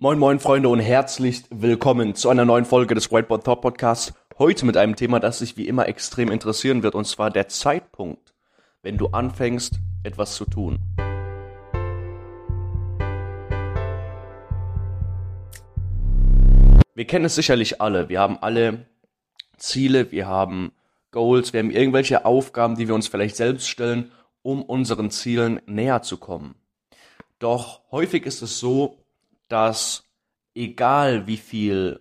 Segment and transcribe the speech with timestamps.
[0.00, 4.14] Moin moin Freunde und herzlich willkommen zu einer neuen Folge des Whiteboard Thought Podcasts.
[4.38, 8.32] Heute mit einem Thema, das sich wie immer extrem interessieren wird, und zwar der Zeitpunkt,
[8.80, 10.78] wenn du anfängst, etwas zu tun.
[16.94, 18.08] Wir kennen es sicherlich alle.
[18.08, 18.86] Wir haben alle
[19.56, 20.70] Ziele, wir haben
[21.10, 24.12] Goals, wir haben irgendwelche Aufgaben, die wir uns vielleicht selbst stellen,
[24.42, 26.54] um unseren Zielen näher zu kommen.
[27.40, 28.97] Doch häufig ist es so,
[29.48, 30.04] dass
[30.54, 32.00] egal wie viel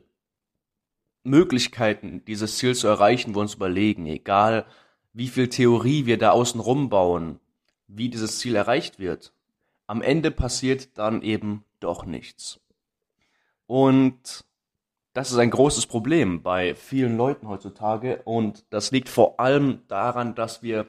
[1.23, 4.65] Möglichkeiten, dieses Ziel zu erreichen, wir uns überlegen, egal
[5.13, 7.39] wie viel Theorie wir da außen rumbauen,
[7.87, 9.33] wie dieses Ziel erreicht wird,
[9.87, 12.59] am Ende passiert dann eben doch nichts.
[13.65, 14.45] Und
[15.13, 20.35] das ist ein großes Problem bei vielen Leuten heutzutage und das liegt vor allem daran,
[20.35, 20.87] dass wir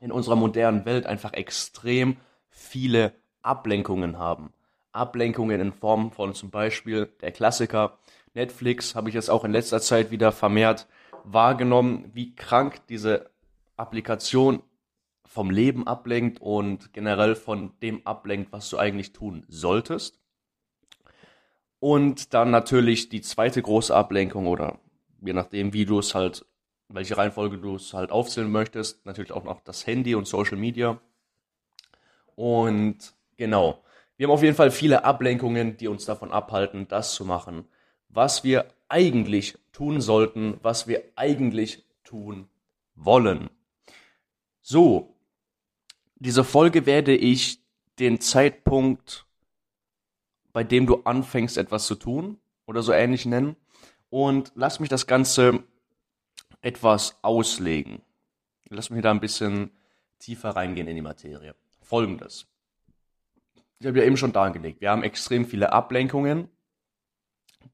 [0.00, 2.16] in unserer modernen Welt einfach extrem
[2.50, 4.52] viele Ablenkungen haben.
[4.92, 7.98] Ablenkungen in Form von zum Beispiel der Klassiker
[8.34, 10.86] Netflix habe ich jetzt auch in letzter Zeit wieder vermehrt
[11.24, 13.30] wahrgenommen, wie krank diese
[13.76, 14.62] Applikation
[15.24, 20.20] vom Leben ablenkt und generell von dem ablenkt, was du eigentlich tun solltest.
[21.78, 24.78] Und dann natürlich die zweite große Ablenkung oder
[25.20, 26.46] je nachdem, wie du es halt,
[26.88, 31.00] welche Reihenfolge du es halt aufzählen möchtest, natürlich auch noch das Handy und Social Media.
[32.34, 33.82] Und genau,
[34.16, 37.64] wir haben auf jeden Fall viele Ablenkungen, die uns davon abhalten, das zu machen,
[38.08, 42.48] was wir eigentlich tun sollten, was wir eigentlich tun
[42.94, 43.50] wollen.
[44.60, 45.16] So,
[46.16, 47.58] diese Folge werde ich
[47.98, 49.26] den Zeitpunkt,
[50.52, 53.56] bei dem du anfängst, etwas zu tun oder so ähnlich nennen.
[54.10, 55.64] Und lass mich das Ganze
[56.60, 58.02] etwas auslegen.
[58.68, 59.70] Lass mich da ein bisschen
[60.18, 61.54] tiefer reingehen in die Materie.
[61.80, 62.51] Folgendes
[63.82, 66.48] ich habe ja eben schon dargelegt, wir haben extrem viele Ablenkungen,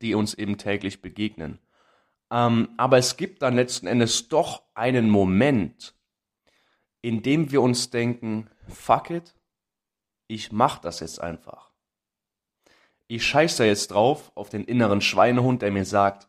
[0.01, 1.59] die uns eben täglich begegnen.
[2.31, 5.95] Ähm, aber es gibt dann letzten Endes doch einen Moment,
[7.03, 9.35] in dem wir uns denken, fuck it,
[10.29, 11.73] ich mach das jetzt einfach.
[13.07, 16.27] Ich scheiße jetzt drauf auf den inneren Schweinehund, der mir sagt,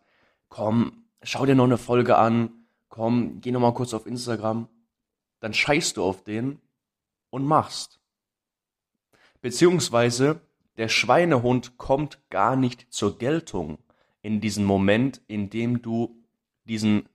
[0.49, 4.67] komm, schau dir noch eine Folge an, komm, geh noch mal kurz auf Instagram.
[5.39, 6.59] Dann scheißt du auf den
[7.29, 7.98] und machst.
[9.41, 10.41] Beziehungsweise
[10.77, 13.79] der Schweinehund kommt gar nicht zur Geltung
[14.21, 16.23] in diesem Moment, in dem du
[16.65, 17.07] diesen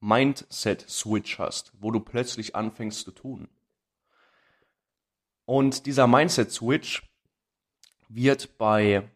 [0.00, 3.48] Mindset-Switch hast, wo du plötzlich anfängst zu tun.
[5.46, 7.02] Und dieser Mindset-Switch
[8.08, 9.08] wird bei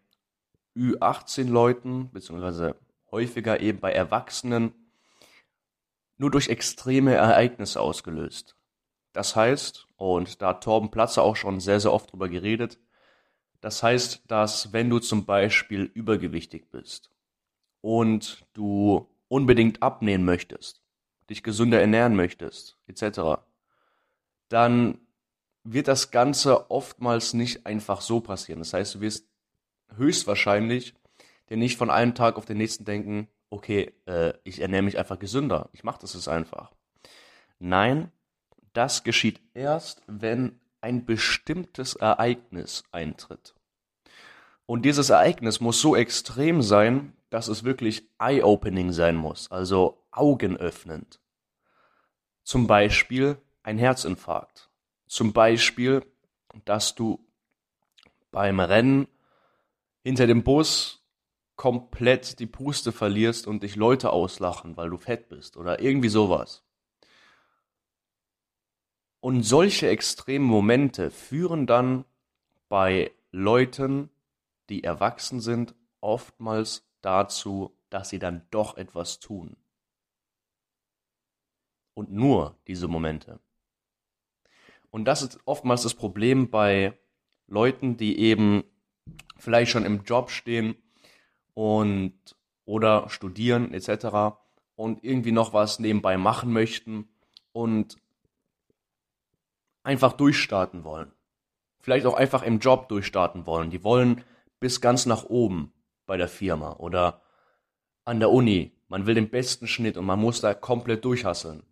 [0.76, 2.76] Ü18-Leuten, beziehungsweise
[3.10, 4.72] häufiger eben bei Erwachsenen,
[6.16, 8.57] nur durch extreme Ereignisse ausgelöst.
[9.18, 12.78] Das heißt, und da hat Torben Platzer auch schon sehr, sehr oft drüber geredet,
[13.60, 17.10] das heißt, dass wenn du zum Beispiel übergewichtig bist
[17.80, 20.82] und du unbedingt abnehmen möchtest,
[21.28, 23.42] dich gesünder ernähren möchtest, etc.,
[24.50, 25.00] dann
[25.64, 28.60] wird das Ganze oftmals nicht einfach so passieren.
[28.60, 29.26] Das heißt, du wirst
[29.96, 30.94] höchstwahrscheinlich
[31.50, 35.18] dir nicht von einem Tag auf den nächsten denken, okay, äh, ich ernähre mich einfach
[35.18, 36.70] gesünder, ich mache das jetzt einfach.
[37.58, 38.12] Nein,
[38.78, 43.56] das geschieht erst, wenn ein bestimmtes Ereignis eintritt.
[44.66, 51.18] Und dieses Ereignis muss so extrem sein, dass es wirklich eye-opening sein muss, also augenöffnend.
[52.44, 54.70] Zum Beispiel ein Herzinfarkt.
[55.08, 56.06] Zum Beispiel,
[56.64, 57.18] dass du
[58.30, 59.08] beim Rennen
[60.04, 61.02] hinter dem Bus
[61.56, 66.62] komplett die Puste verlierst und dich Leute auslachen, weil du fett bist oder irgendwie sowas.
[69.20, 72.04] Und solche extremen Momente führen dann
[72.68, 74.10] bei Leuten,
[74.68, 79.56] die erwachsen sind, oftmals dazu, dass sie dann doch etwas tun.
[81.94, 83.40] Und nur diese Momente.
[84.90, 86.96] Und das ist oftmals das Problem bei
[87.46, 88.62] Leuten, die eben
[89.36, 90.76] vielleicht schon im Job stehen
[91.54, 92.14] und
[92.64, 94.36] oder studieren etc.
[94.76, 97.08] und irgendwie noch was nebenbei machen möchten
[97.52, 97.96] und
[99.88, 101.12] einfach durchstarten wollen.
[101.80, 103.70] Vielleicht auch einfach im Job durchstarten wollen.
[103.70, 104.22] Die wollen
[104.60, 105.72] bis ganz nach oben
[106.04, 107.22] bei der Firma oder
[108.04, 108.76] an der Uni.
[108.88, 111.62] Man will den besten Schnitt und man muss da komplett durchhasseln.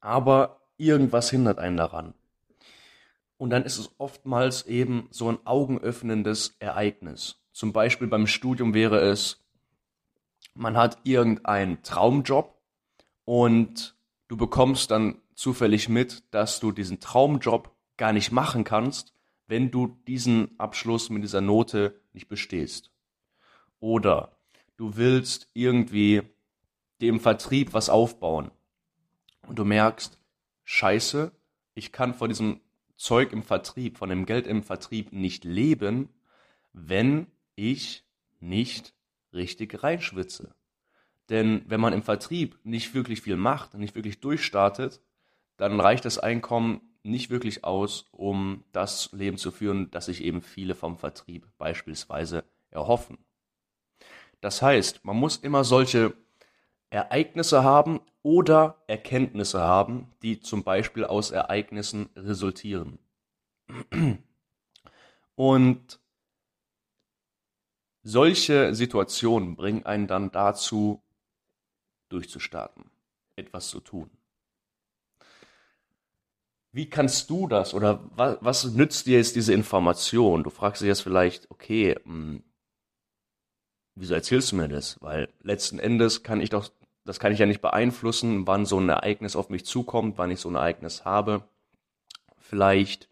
[0.00, 2.14] Aber irgendwas hindert einen daran.
[3.36, 7.36] Und dann ist es oftmals eben so ein augenöffnendes Ereignis.
[7.52, 9.44] Zum Beispiel beim Studium wäre es,
[10.54, 12.60] man hat irgendeinen Traumjob
[13.24, 13.94] und
[14.26, 19.14] du bekommst dann zufällig mit, dass du diesen Traumjob gar nicht machen kannst,
[19.46, 22.92] wenn du diesen Abschluss mit dieser Note nicht bestehst.
[23.78, 24.36] Oder
[24.76, 26.22] du willst irgendwie
[27.00, 28.50] dem Vertrieb was aufbauen
[29.48, 30.20] und du merkst,
[30.64, 31.32] scheiße,
[31.72, 32.60] ich kann von diesem
[32.96, 36.10] Zeug im Vertrieb, von dem Geld im Vertrieb nicht leben,
[36.74, 37.26] wenn
[37.56, 38.04] ich
[38.40, 38.94] nicht
[39.32, 40.54] richtig reinschwitze.
[41.30, 45.00] Denn wenn man im Vertrieb nicht wirklich viel macht, nicht wirklich durchstartet,
[45.60, 50.40] dann reicht das Einkommen nicht wirklich aus, um das Leben zu führen, das sich eben
[50.40, 53.18] viele vom Vertrieb beispielsweise erhoffen.
[54.40, 56.14] Das heißt, man muss immer solche
[56.88, 62.98] Ereignisse haben oder Erkenntnisse haben, die zum Beispiel aus Ereignissen resultieren.
[65.34, 66.00] Und
[68.02, 71.02] solche Situationen bringen einen dann dazu,
[72.08, 72.90] durchzustarten,
[73.36, 74.10] etwas zu tun.
[76.72, 80.44] Wie kannst du das oder was, was nützt dir jetzt diese Information?
[80.44, 82.42] Du fragst dich jetzt vielleicht, okay, mh, hm,
[83.96, 84.96] wieso erzählst du mir das?
[85.00, 86.70] Weil letzten Endes kann ich doch,
[87.04, 90.40] das kann ich ja nicht beeinflussen, wann so ein Ereignis auf mich zukommt, wann ich
[90.40, 91.42] so ein Ereignis habe.
[92.38, 93.08] Vielleicht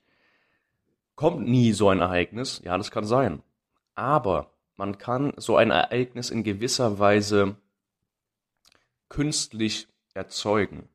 [1.16, 3.42] kommt nie so ein Ereignis, ja, das kann sein.
[3.96, 7.56] Aber man kann so ein Ereignis in gewisser Weise
[9.08, 10.88] künstlich erzeugen,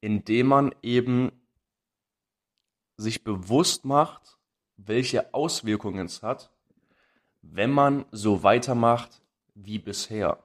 [0.00, 1.30] indem man eben
[2.96, 4.38] sich bewusst macht,
[4.76, 6.50] welche Auswirkungen es hat,
[7.42, 9.22] wenn man so weitermacht
[9.54, 10.42] wie bisher.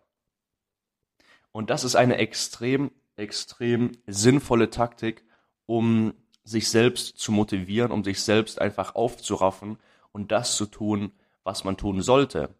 [1.51, 5.23] Und das ist eine extrem, extrem sinnvolle Taktik,
[5.65, 6.13] um
[6.43, 9.77] sich selbst zu motivieren, um sich selbst einfach aufzuraffen
[10.11, 11.11] und das zu tun,
[11.43, 12.53] was man tun sollte.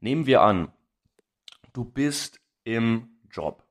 [0.00, 0.72] Nehmen wir an,
[1.72, 3.64] du bist im Job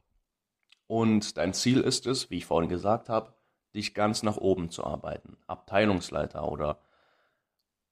[0.88, 3.34] und dein Ziel ist es, wie ich vorhin gesagt habe,
[3.74, 6.82] dich ganz nach oben zu arbeiten, Abteilungsleiter oder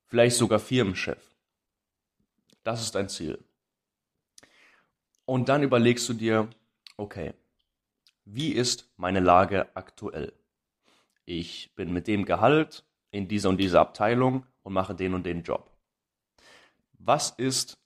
[0.07, 1.35] vielleicht sogar Firmenchef.
[2.63, 3.43] Das ist dein Ziel.
[5.25, 6.49] Und dann überlegst du dir,
[6.97, 7.33] okay,
[8.25, 10.33] wie ist meine Lage aktuell?
[11.25, 15.43] Ich bin mit dem Gehalt in dieser und dieser Abteilung und mache den und den
[15.43, 15.71] Job.
[16.93, 17.79] Was ist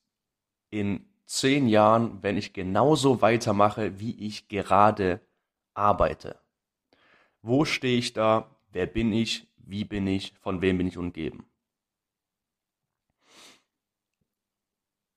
[0.69, 5.21] in zehn Jahren, wenn ich genauso weitermache, wie ich gerade
[5.73, 6.42] arbeite?
[7.43, 8.49] Wo stehe ich da?
[8.71, 9.47] Wer bin ich?
[9.57, 10.33] Wie bin ich?
[10.39, 11.45] Von wem bin ich umgeben?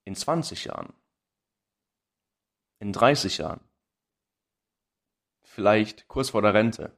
[0.04, 0.92] In 20 Jahren?
[2.80, 3.60] In 30 Jahren?
[5.44, 6.96] Vielleicht kurz vor der Rente?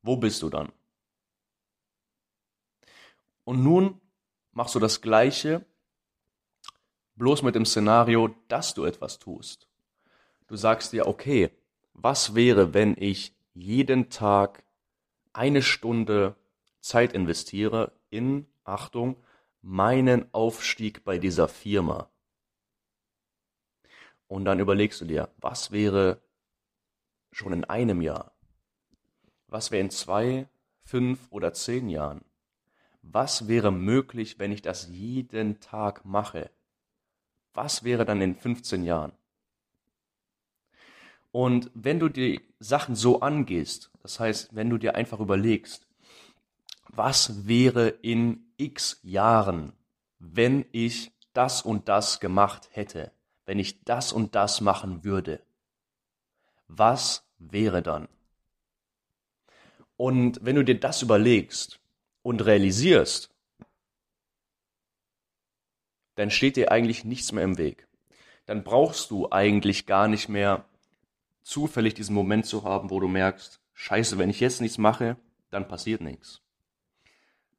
[0.00, 0.72] Wo bist du dann?
[3.44, 4.00] Und nun
[4.52, 5.66] machst du das Gleiche,
[7.16, 9.68] bloß mit dem Szenario, dass du etwas tust.
[10.46, 11.50] Du sagst dir, okay,
[11.92, 14.64] was wäre, wenn ich jeden Tag
[15.32, 16.36] eine Stunde
[16.80, 19.16] Zeit investiere in, Achtung,
[19.60, 22.10] meinen Aufstieg bei dieser Firma.
[24.26, 26.22] Und dann überlegst du dir, was wäre
[27.30, 28.32] schon in einem Jahr?
[29.46, 30.48] Was wäre in zwei,
[30.82, 32.24] fünf oder zehn Jahren?
[33.02, 36.50] Was wäre möglich, wenn ich das jeden Tag mache?
[37.52, 39.12] Was wäre dann in 15 Jahren?
[41.32, 45.86] Und wenn du die Sachen so angehst, das heißt, wenn du dir einfach überlegst,
[46.88, 49.72] was wäre in x Jahren,
[50.18, 53.12] wenn ich das und das gemacht hätte,
[53.46, 55.42] wenn ich das und das machen würde,
[56.68, 58.08] was wäre dann?
[59.96, 61.80] Und wenn du dir das überlegst
[62.22, 63.30] und realisierst,
[66.14, 67.88] dann steht dir eigentlich nichts mehr im Weg.
[68.44, 70.66] Dann brauchst du eigentlich gar nicht mehr
[71.42, 75.16] zufällig diesen Moment zu haben, wo du merkst, scheiße, wenn ich jetzt nichts mache,
[75.50, 76.40] dann passiert nichts.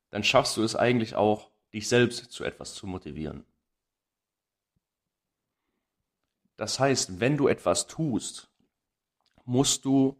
[0.09, 3.45] Dann schaffst du es eigentlich auch, dich selbst zu etwas zu motivieren.
[6.55, 8.49] Das heißt, wenn du etwas tust,
[9.43, 10.15] musst du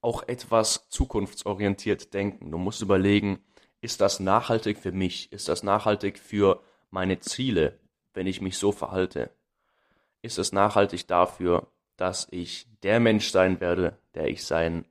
[0.00, 2.50] auch etwas zukunftsorientiert denken.
[2.50, 3.42] Du musst überlegen,
[3.80, 5.32] ist das nachhaltig für mich?
[5.32, 7.78] Ist das nachhaltig für meine Ziele,
[8.14, 9.30] wenn ich mich so verhalte?
[10.22, 11.68] Ist es nachhaltig dafür,
[11.98, 14.86] dass ich der Mensch sein werde, der ich sein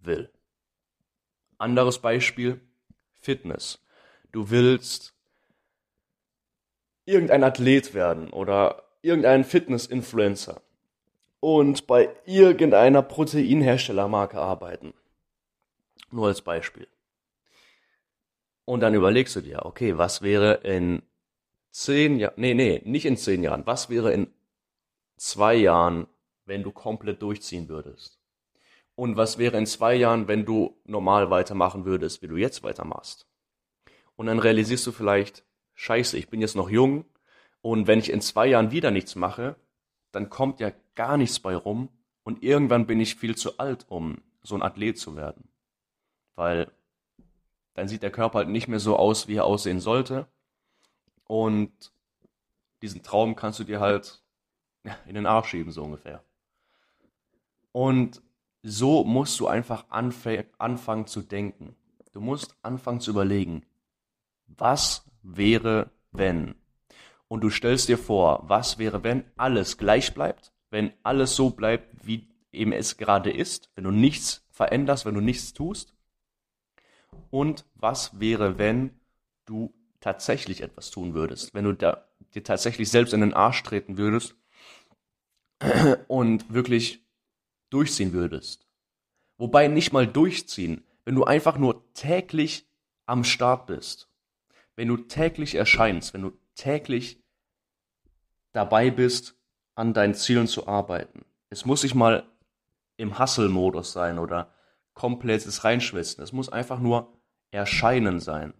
[0.00, 0.30] will.
[1.58, 2.60] Anderes Beispiel,
[3.14, 3.84] Fitness.
[4.30, 5.14] Du willst
[7.04, 10.62] irgendein Athlet werden oder irgendein Fitness-Influencer
[11.40, 14.94] und bei irgendeiner Proteinherstellermarke arbeiten.
[16.10, 16.86] Nur als Beispiel.
[18.64, 21.02] Und dann überlegst du dir, okay, was wäre in
[21.70, 24.32] zehn Jahren, nee, nee, nicht in zehn Jahren, was wäre in
[25.16, 26.06] zwei Jahren,
[26.44, 28.18] wenn du komplett durchziehen würdest?
[28.94, 33.26] Und was wäre in zwei Jahren, wenn du normal weitermachen würdest, wie du jetzt weitermachst?
[34.16, 35.44] Und dann realisierst du vielleicht,
[35.74, 37.04] scheiße, ich bin jetzt noch jung
[37.62, 39.56] Und wenn ich in zwei Jahren wieder nichts mache,
[40.10, 41.88] dann kommt ja gar nichts bei rum
[42.24, 45.48] und irgendwann bin ich viel zu alt, um so ein Athlet zu werden.
[46.34, 46.70] Weil
[47.74, 50.26] dann sieht der Körper halt nicht mehr so aus, wie er aussehen sollte.
[51.24, 51.92] Und
[52.82, 54.22] diesen Traum kannst du dir halt
[55.06, 56.24] in den Arsch schieben, so ungefähr.
[57.72, 58.22] Und
[58.62, 61.74] so musst du einfach anfangen zu denken.
[62.12, 63.64] Du musst anfangen zu überlegen,
[64.46, 66.54] was wäre, wenn?
[67.28, 72.06] Und du stellst dir vor, was wäre, wenn alles gleich bleibt, wenn alles so bleibt,
[72.06, 75.94] wie eben es gerade ist, wenn du nichts veränderst, wenn du nichts tust?
[77.30, 79.00] Und was wäre, wenn
[79.46, 83.96] du tatsächlich etwas tun würdest, wenn du da, dir tatsächlich selbst in den Arsch treten
[83.96, 84.36] würdest
[86.08, 87.01] und wirklich
[87.72, 88.66] durchziehen würdest?
[89.38, 92.66] Wobei nicht mal durchziehen, wenn du einfach nur täglich
[93.06, 94.08] am Start bist,
[94.76, 97.22] wenn du täglich erscheinst, wenn du täglich
[98.52, 99.36] dabei bist,
[99.74, 101.24] an deinen Zielen zu arbeiten.
[101.48, 102.28] Es muss nicht mal
[102.96, 104.52] im Hustle-Modus sein oder
[104.94, 106.22] komplettes Reinschwitzen.
[106.22, 107.12] Es muss einfach nur
[107.50, 108.54] Erscheinen sein.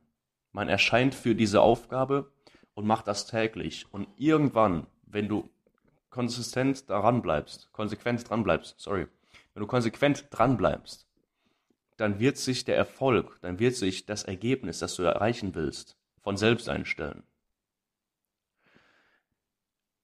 [0.52, 2.32] Man erscheint für diese Aufgabe
[2.74, 3.86] und macht das täglich.
[3.92, 5.50] Und irgendwann, wenn du
[6.12, 9.08] konsistent daran bleibst, konsequent dran bleibst, sorry,
[9.54, 11.06] wenn du konsequent dran bleibst,
[11.96, 16.36] dann wird sich der Erfolg, dann wird sich das Ergebnis, das du erreichen willst, von
[16.36, 17.24] selbst einstellen.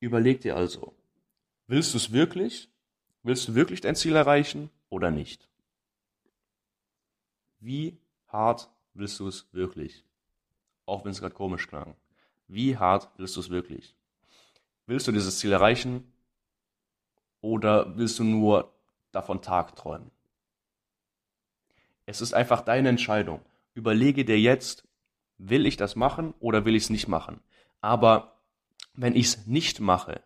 [0.01, 0.95] Überleg dir also,
[1.67, 2.71] willst du es wirklich?
[3.23, 5.49] Willst du wirklich dein Ziel erreichen oder nicht?
[7.61, 7.99] Wie
[8.29, 10.05] hart willst du es wirklich?
[10.87, 11.97] Auch wenn es gerade komisch klang.
[12.47, 13.98] Wie hart willst du es wirklich?
[14.89, 16.11] Willst du dieses Ziel erreichen
[17.43, 18.73] oder willst du nur
[19.13, 20.11] davon tagträumen?
[22.07, 23.43] Es ist einfach deine Entscheidung.
[23.75, 24.89] Überlege dir jetzt,
[25.37, 27.43] will ich das machen oder will ich es nicht machen?
[27.83, 28.41] Aber
[28.95, 30.23] wenn ich es nicht mache,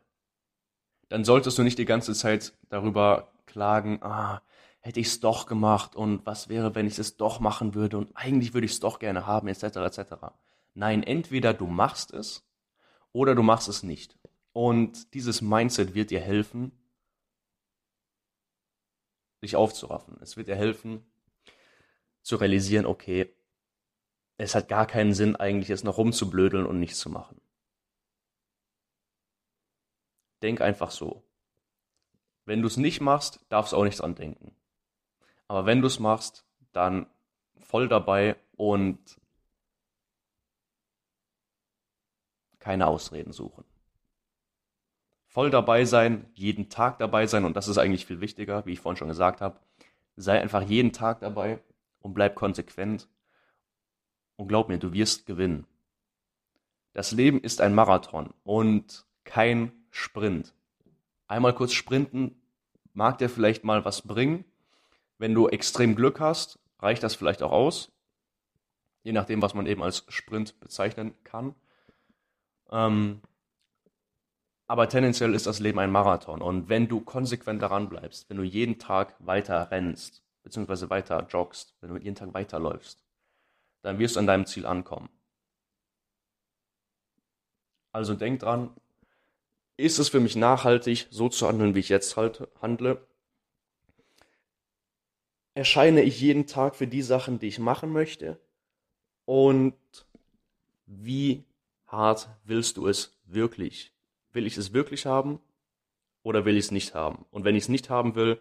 [1.08, 4.42] dann solltest du nicht die ganze Zeit darüber klagen, ah,
[4.78, 8.16] hätte ich es doch gemacht und was wäre, wenn ich es doch machen würde und
[8.16, 9.64] eigentlich würde ich es doch gerne haben, etc.
[9.64, 10.14] etc.
[10.74, 12.44] Nein, entweder du machst es
[13.10, 14.16] oder du machst es nicht.
[14.52, 16.72] Und dieses Mindset wird dir helfen,
[19.42, 20.18] dich aufzuraffen.
[20.20, 21.04] Es wird dir helfen,
[22.22, 23.34] zu realisieren, okay,
[24.36, 27.40] es hat gar keinen Sinn, eigentlich jetzt noch rumzublödeln und nichts zu machen.
[30.42, 31.22] Denk einfach so.
[32.44, 34.56] Wenn du es nicht machst, darfst du auch nichts dran denken.
[35.46, 37.06] Aber wenn du es machst, dann
[37.60, 39.20] voll dabei und
[42.58, 43.64] keine Ausreden suchen.
[45.32, 48.80] Voll dabei sein, jeden Tag dabei sein und das ist eigentlich viel wichtiger, wie ich
[48.80, 49.58] vorhin schon gesagt habe.
[50.14, 51.58] Sei einfach jeden Tag dabei
[52.00, 53.08] und bleib konsequent.
[54.36, 55.66] Und glaub mir, du wirst gewinnen.
[56.92, 60.52] Das Leben ist ein Marathon und kein Sprint.
[61.28, 62.36] Einmal kurz sprinten
[62.92, 64.44] mag dir vielleicht mal was bringen.
[65.16, 67.90] Wenn du extrem Glück hast, reicht das vielleicht auch aus.
[69.02, 71.54] Je nachdem, was man eben als Sprint bezeichnen kann.
[72.70, 73.22] Ähm,
[74.72, 76.40] aber tendenziell ist das Leben ein Marathon.
[76.40, 81.74] Und wenn du konsequent daran bleibst, wenn du jeden Tag weiter rennst, beziehungsweise weiter joggst,
[81.82, 83.04] wenn du jeden Tag weiterläufst,
[83.82, 85.10] dann wirst du an deinem Ziel ankommen.
[87.92, 88.74] Also denk dran,
[89.76, 93.06] ist es für mich nachhaltig, so zu handeln, wie ich jetzt halt handle?
[95.52, 98.40] Erscheine ich jeden Tag für die Sachen, die ich machen möchte?
[99.26, 99.76] Und
[100.86, 101.44] wie
[101.84, 103.91] hart willst du es wirklich?
[104.32, 105.40] Will ich es wirklich haben
[106.22, 107.26] oder will ich es nicht haben?
[107.30, 108.40] Und wenn ich es nicht haben will,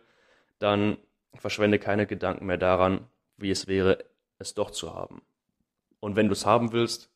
[0.60, 0.98] dann
[1.34, 3.08] verschwende keine Gedanken mehr daran,
[3.38, 4.04] wie es wäre,
[4.38, 5.22] es doch zu haben.
[6.00, 7.10] Und wenn du es haben willst,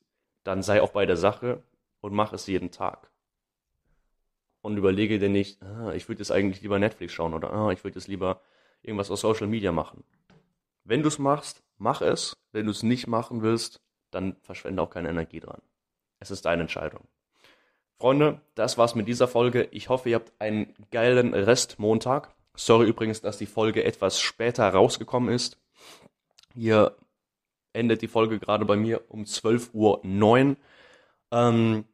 [0.44, 1.64] dann sei auch bei der Sache
[2.02, 3.10] und mach es jeden Tag.
[4.62, 7.84] Und überlege dir nicht, ah, ich würde jetzt eigentlich lieber Netflix schauen oder ah, ich
[7.84, 8.42] würde jetzt lieber
[8.82, 10.04] irgendwas auf Social Media machen.
[10.84, 12.38] Wenn du es machst, mach es.
[12.52, 15.62] Wenn du es nicht machen willst, dann verschwende auch keine Energie dran.
[16.20, 17.08] Es ist deine Entscheidung.
[17.98, 19.70] Freunde, das war's mit dieser Folge.
[19.72, 22.34] Ich hoffe, ihr habt einen geilen Restmontag.
[22.56, 25.58] Sorry übrigens, dass die Folge etwas später rausgekommen ist.
[26.54, 26.98] Hier
[27.74, 30.58] endet die Folge gerade bei mir um 12.09 Uhr.
[31.32, 31.86] Ähm,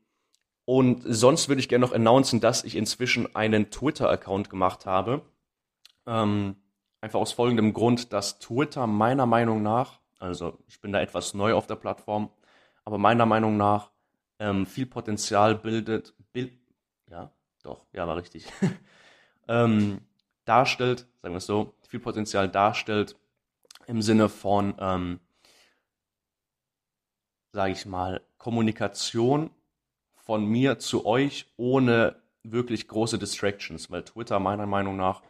[0.66, 5.22] und sonst würde ich gerne noch announcen, dass ich inzwischen einen Twitter-Account gemacht habe.
[6.08, 6.56] Ähm,
[7.02, 11.54] einfach aus folgendem Grund, dass Twitter meiner Meinung nach, also ich bin da etwas neu
[11.54, 12.30] auf der Plattform,
[12.86, 13.92] aber meiner Meinung nach
[14.42, 16.52] ähm, viel Potenzial bildet, bil
[17.10, 17.32] ja,
[17.62, 18.48] doch, ja, war richtig,
[19.48, 20.02] ähm,
[20.46, 23.16] darstellt, sagen wir es so, viel Potenzial darstellt
[23.86, 25.20] im Sinne von, ähm,
[27.52, 29.52] sage ich mal, Kommunikation
[30.16, 35.22] von mir zu euch ohne wirklich große Distractions, weil Twitter meiner Meinung nach,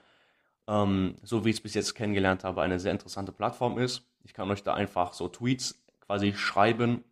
[0.68, 4.08] ähm, so wie ich es bis jetzt kennengelernt habe, eine sehr interessante Plattform ist.
[4.24, 7.04] Ich kann euch da einfach so Tweets quasi schreiben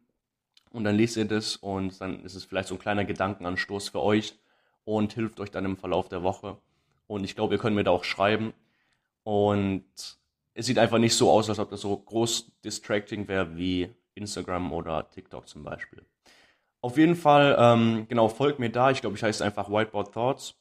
[0.71, 4.01] und dann lest ihr das und dann ist es vielleicht so ein kleiner Gedankenanstoß für
[4.01, 4.37] euch
[4.85, 6.57] und hilft euch dann im Verlauf der Woche.
[7.07, 8.53] Und ich glaube, ihr könnt mir da auch schreiben.
[9.23, 9.85] Und
[10.53, 14.71] es sieht einfach nicht so aus, als ob das so groß distracting wäre wie Instagram
[14.73, 16.03] oder TikTok zum Beispiel.
[16.81, 18.91] Auf jeden Fall, ähm, genau, folgt mir da.
[18.91, 20.55] Ich glaube, ich heiße einfach Whiteboard Thoughts.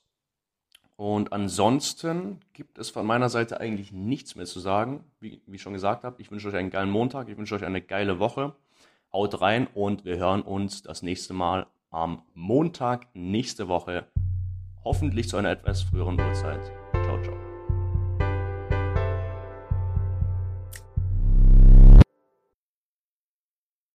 [0.97, 5.05] Und ansonsten gibt es von meiner Seite eigentlich nichts mehr zu sagen.
[5.21, 7.65] Wie, wie ich schon gesagt habe, ich wünsche euch einen geilen Montag, ich wünsche euch
[7.65, 8.57] eine geile Woche.
[9.13, 14.07] Haut rein und wir hören uns das nächste Mal am Montag nächste Woche.
[14.85, 16.78] Hoffentlich zu einer etwas früheren Uhrzeit.